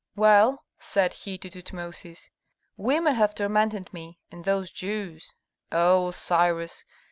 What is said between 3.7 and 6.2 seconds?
me, and those Jews O